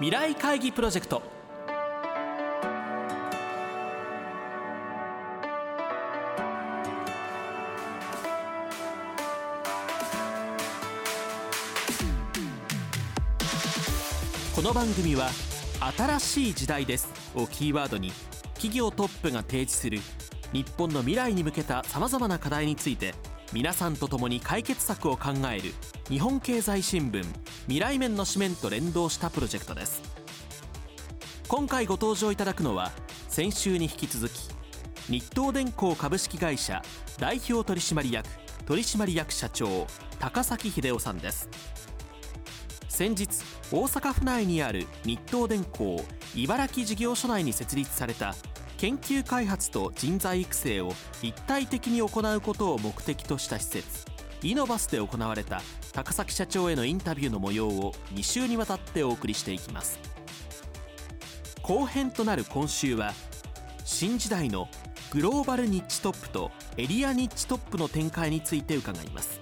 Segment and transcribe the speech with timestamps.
[0.00, 1.20] 未来会議プロジェクト。
[14.54, 15.30] この番組は
[15.96, 18.12] 「新しい時代です」をキーワードに
[18.54, 19.98] 企業トップが提示する
[20.52, 23.14] 日本の未来に向けたさまざまな課題について
[23.50, 25.72] 皆さんと共に解決策を考える
[26.10, 27.24] 日本経済新聞
[27.62, 30.02] 未来面の紙面と連動したプロジェクトです。
[31.48, 32.92] 今回ご登場いただくのは
[33.28, 34.50] 先週に引き続き
[35.10, 36.82] 日東電工株式会社
[37.18, 38.28] 代表取締役
[38.66, 39.86] 取締役社長
[40.18, 41.48] 高崎秀夫さんです。
[42.90, 43.28] 先日
[43.72, 48.34] 大阪府内にある日東電工茨城事業所内に設立された
[48.78, 54.06] 研究開発と人材育成を一体的に行うことを目的とした施設。
[54.42, 59.98] イノバスで行われた高崎社長へのインタビューの模様を2週にわたってお送りしていきます。
[61.60, 63.12] 後編となる今週は
[63.84, 64.68] 新時代の
[65.10, 69.40] グローバルニッチトップとエリアニッチトップの展開について伺います。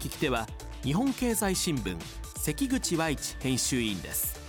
[0.00, 0.46] 聞き手は
[0.82, 1.98] 日本経済新聞
[2.38, 4.41] 関口和一編集委員です。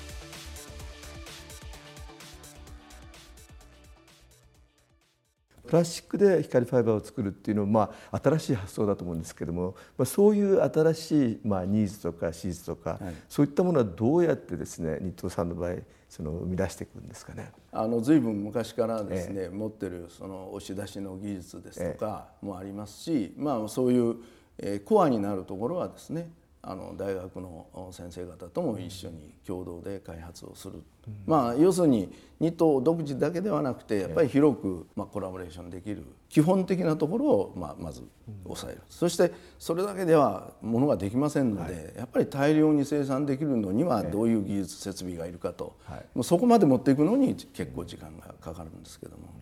[5.73, 17.51] プラスチックで光ファイバーを作るっていうのは、まあ、新しい発想だと思うんですけども、まあ、そういう新しい、まあ、ニーズとかシーズとか、はい、そういったものはどうやってですね日東さんの場合その生み出していくんですかね？
[17.71, 24.17] あの随分昔からですね、え持ってるその押し出しの技術ですとかもありますし、え、まあ、そういう、
[24.59, 26.29] えー、コアになるところはですね
[26.66, 38.03] あの大学の先生方とも一緒に共同で開発をする、うん、まあ要するに二党独自だけではなくてやっぱり広く、まあ、コラボレーションできる基本的なところを、まあ、まず
[38.45, 49.34] 抑える、うん、そしてそれだけではものができませんので、はい、やっぱり大量に生産できるのにはどういう技術設備がいるかと、はい、もうそこまで持っていくのに結構時間がかかるんですけども。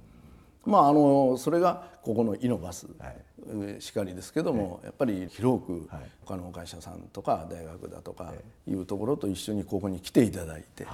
[0.65, 2.87] まあ、あのそれがここのイノバス
[3.79, 5.89] しかりですけども、やっぱり広く
[6.25, 8.33] 他の会社さんとか大学だとか
[8.67, 10.85] いうところと一緒にここに来ていただいて、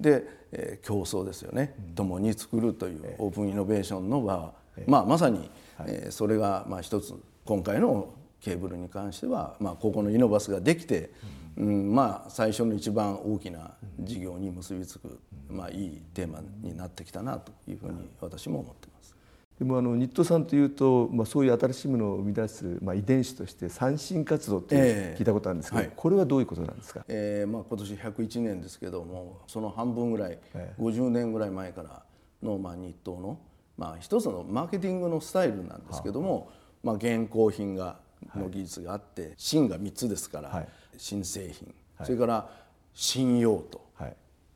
[0.00, 4.52] で、え競争ですよね、共に作るというオープンイノベーションの場は、
[4.86, 5.50] まあ、まさに、
[5.86, 7.14] えそれがまあ一つ
[7.44, 8.12] 今回の
[8.44, 11.10] ケーブルに関しては、まあ、ここのイノバスができて、
[11.56, 15.18] うん、まあ最初の一番大きな事業に結びつく、
[15.48, 19.13] まあ、いいテーマになってきたなというふうに私も思ってます。
[19.58, 32.02] でもあのニットさんというと、まあ、そういう新しいものを生み出す、まあ、遺伝子として三振活動って聞いたことあるんですけど、えーはい、これはどういうことなんですか、えーまあ、今年101年ですけどもその半分ぐらい、えー、50年ぐらい前から
[32.42, 33.38] の、まあ、日東の、
[33.78, 36.50] まあ、一つのマーケティングのスタイルなんですけども、
[36.82, 37.98] まあ、現行品が
[38.34, 41.72] の技術があって、はい、新が3つですから、はい、新製品、
[42.02, 42.50] それから
[42.92, 43.84] 新用途、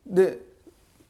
[0.05, 0.48] で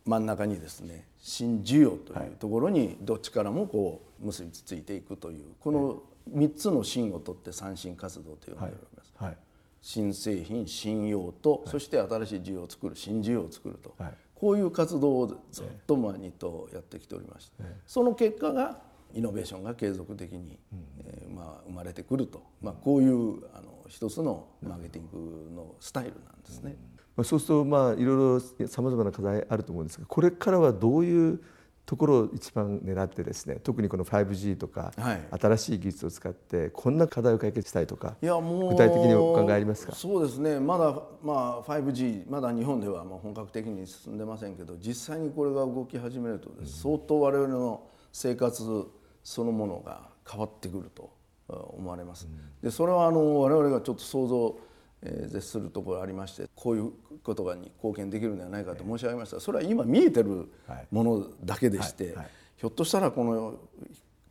[0.06, 6.02] 真ん中にですね新需要というところにどっちからもこう結びついていくというこの
[6.34, 9.14] 3つの芯を取って三振活動と呼んでおります。
[9.18, 9.38] はい、
[9.82, 13.96] 新製品新用途、そして新しい需要を作る新需要を作ると、
[14.36, 18.80] こういう活動をずっとまあニットやってきておりまして、その結果が
[19.14, 20.58] イノベーションが継続的に、
[21.04, 26.78] えー、まあ生まれてくると、まあ、こういうあの一つのマーケティングのスタイルなんですね。
[27.16, 31.42] まあ、そうするとまあいろいろさまざまな課題あると思うんですがこれからはどういう
[31.86, 39.96] ところを一番狙ってですね特にこの 5G とか、はい、新しい技術を使ってこんな課題を解決したいとかいやもう具体的にお考えありますか？
[39.96, 40.60] そうですね。
[40.60, 47.82] まだ、まあ、5G まだ日本ではもう本格的に進んでませんけど実際にこれが動き始めると、相当我々の
[48.14, 48.88] 生活
[49.24, 51.10] そのものが変わってくると
[51.56, 52.28] 思われます。
[52.62, 54.70] でそれはあの我々がちょっと想像
[55.02, 56.92] えー、絶するところがありましてこういう
[57.24, 59.40] ことがに貢献できるんではないかと申し上げました。
[59.40, 60.50] それは今見えてる
[60.92, 62.16] ものだけでして、
[62.58, 63.60] ひょっとしたらこの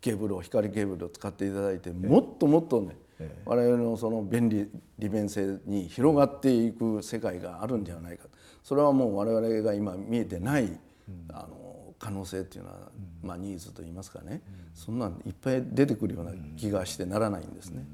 [0.01, 2.97] ケーブルを光ケーブルを使っていただいてもっともっとね、
[3.45, 4.69] 我々のその便利
[4.99, 8.27] 利便性に広がっていく世界があるんではないか
[8.62, 10.79] それはもう我々が今見えてない、
[11.32, 11.68] あの
[11.99, 12.77] 可能性っていうのは、
[13.23, 14.41] まあ、ニーズといいますかね、
[14.75, 17.85] そんなんいっぱい出てくるような気がしてならないんですね。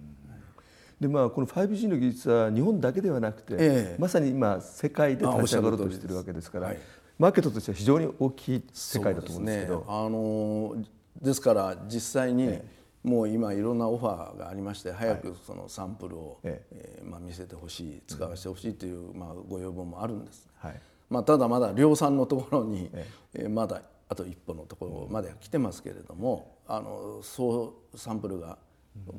[1.00, 6.78] でまあ、この 5G の技術は日本だけではなくて、えまさに今世界で立ち上がろうとしているわけですから、はい、
[7.18, 9.78] マーケットとしては非常に大きい世界だと思うんですけど。
[9.78, 10.76] ね、あの
[11.20, 12.58] ですから実際に、
[13.02, 17.02] もう今いろんなオファーがありまして早くそのサンプルを、ええ。
[17.04, 20.80] まあ、見せてほしい使わせてほしいという、まあ、ご要望もあるんです、はい
[21.10, 22.90] まあ、ただまだ量産のところに、
[23.34, 28.58] えまだあと一歩のところまで来てますけれどもあのそうサンプルが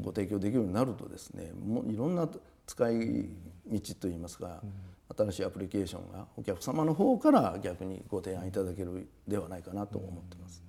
[0.02, 2.30] ご提供できるようになるとですねもういろんな
[2.66, 3.30] 使い
[3.68, 4.62] 道といいますか、
[5.16, 10.64] 新しいアプリケーションがお客様の方から逆にご提案いただけるではないかなと思ってます。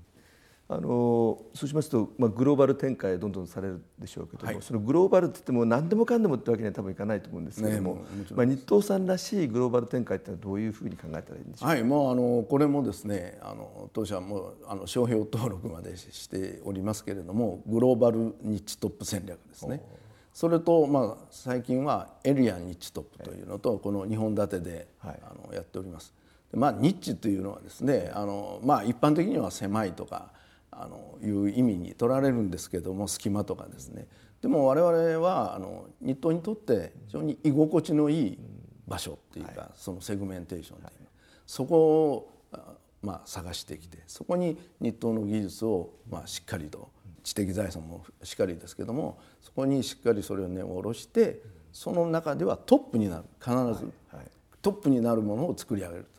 [0.69, 8.01] あのそうしますと、まあ、グローバル展開どんどんされるでしょうけども、はい、そのグローバルって言っても何でもかんでもってわけには多分いかないと思うんですけども、ね、
[8.35, 19.83] まあ、日東さんらしいグローバル展開ってのはどういうふうに考えたらいいんでしょうか、はい、もうあのこれもですねあの当社もあの商標登録までしておりますけれどもグローバルニッチトップ戦略ですね。
[20.35, 26.13] それと、まあ、最近はエリアニッチトップというのとこの2本立てで、はい、あのやっております。
[26.53, 30.33] まあ、ニッチというのはですねあの、まあ、一般的には狭いとか
[30.71, 34.07] あのいう意味に取られるんですけども隙間とかですね。
[34.43, 38.39] でも我々はあの日東にとって非常に居心地のいい
[38.87, 41.09] 場所っていうか、はい、そのセグメンテーションっていう、はい、
[41.47, 42.33] そこを
[43.03, 46.91] まあ探してきてそこに日東の技術をまあしっかりと
[47.23, 51.41] 知的財産もしっかりですけどもそこにしっかりそれを根を下ろして
[51.77, 53.25] その中ではトップになる。
[53.39, 53.93] 必ず、
[54.63, 56.05] トップになるものを作り上げる。
[56.05, 56.16] と。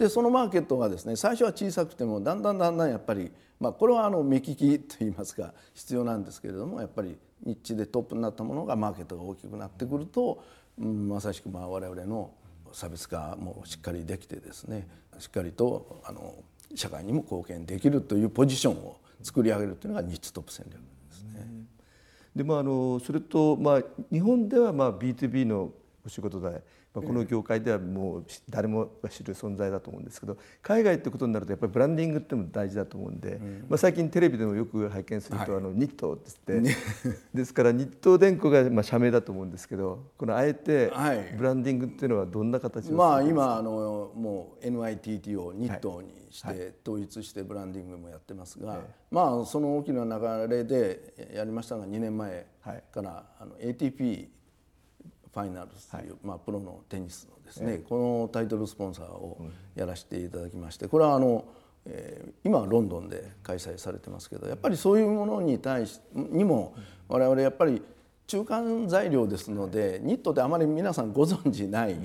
[0.00, 3.30] でそのマーケットがですね最初は小さくてもだんだんだんだんやっぱり、
[3.60, 10.42] まあ、これはあの目利きといいますか必要なんですけれどもやっぱりニッチでトップになったものがマーケットが大きくなってくると、
[10.80, 12.30] うん、まさしくまあ我々の
[12.72, 14.88] 差別化もしっかりできてですね
[15.18, 16.34] しっかりとあの
[16.74, 21.46] 社会にも貢献できるというポジションを作り上げるというのがニッチトップ戦略ですね。
[22.34, 25.72] でもあのそれとまあ日本ではまあ B2B の
[26.04, 26.62] お仕事で。
[26.92, 36.76] まあ、この業界ではもう誰もが知る存在だと思うんですけど海外ってことになるとやっぱりブランディングっても大事だと思うんで、まあ、最近テレビでもよく拝見すると、あの日東ってって、
[37.32, 40.92] ですから日東電工がまあ社名だと思うんですけどこのあえて
[41.36, 48.80] ブランディングっていうのはどんな形でまあ今あのもう NITT を日東にして統一してブランディングもやってますが、
[49.10, 52.46] まあその大きな流れでやりましたが2年前
[52.90, 54.39] からあの ATP
[55.32, 59.38] ファイナルズという、はい、まあ、プロのテニスのですね、えー、このタイトルスポンサーを
[59.74, 61.44] やらせていただきましてこれはあの、
[61.86, 66.74] えー、今はロンドンで開催されてますけどやっぱりそういうものに対しにも
[67.08, 67.82] 我々やっぱり
[68.26, 71.96] 中間材料ですのでニットってあまり皆さんご存じない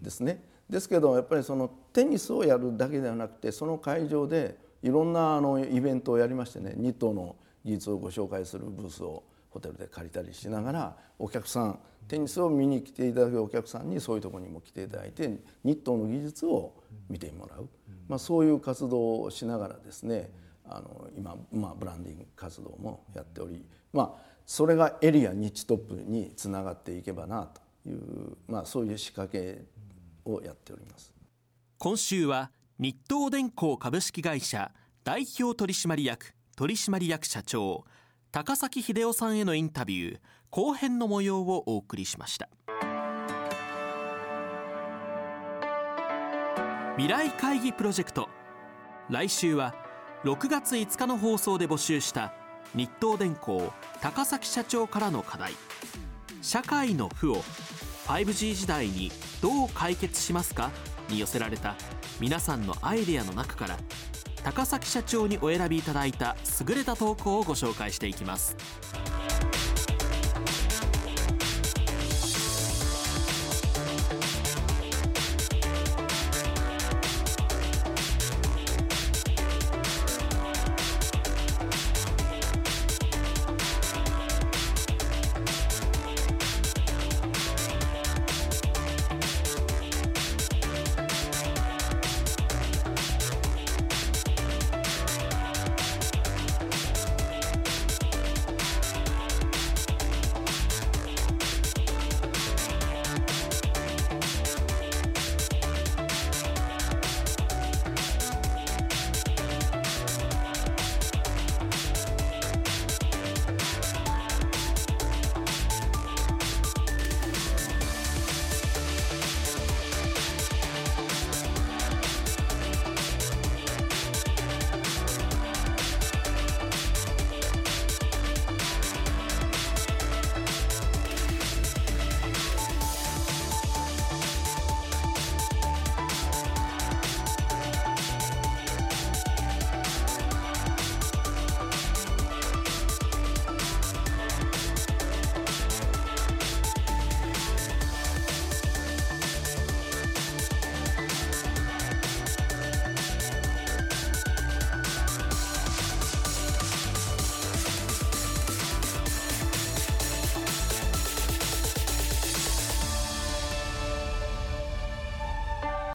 [0.00, 0.44] ですね。
[0.70, 11.78] ですけどやっぱりそのテニスをやるだけではなくてその会場でいろんなあのイベントをやりましてねニットの技術をご紹介するブースをホテルで借りたりしながらお客さん
[12.08, 15.28] テニスを見に来ていただくお客さんにそういうところにも来ていただいて
[15.64, 16.74] 日東の技術を
[17.08, 17.68] 見てもらう、
[18.08, 20.30] まあ、そういう活動をしながらですね
[20.64, 27.46] あの今、まあ、ブランディング活動もやっており、まあ、それがエリア日トップにつながっていけばな
[27.82, 29.64] という、まあ、そういう仕掛け
[30.24, 31.12] をやっております。
[31.78, 34.70] 今週は日東電工株式会社
[35.04, 37.84] 代表取締役取締役社長
[38.30, 40.20] 高崎秀夫さんへのインタビュー
[40.54, 42.50] 後編の模様をお送りしました。
[46.98, 48.28] 未来会議プロジェクト。
[49.08, 49.74] 来週は
[50.24, 52.34] 6月5日の放送で募集した
[52.74, 53.72] 日東電工
[54.02, 55.54] 高崎社長からの課題。
[56.42, 57.36] 社会の負を
[58.04, 59.10] 5G 時代に
[59.40, 60.70] どう解決しますか？
[61.08, 61.76] に寄せられた
[62.20, 63.78] 皆さんのアイデアの中から
[64.44, 66.36] 高崎社長にお選びいただいた
[66.68, 68.54] 優れた投稿をご紹介していきます。